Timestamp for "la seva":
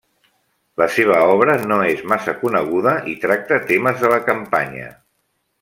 0.81-1.17